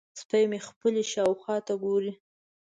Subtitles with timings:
[0.21, 2.13] سپی مې خپلې شاوخوا ته ګوري.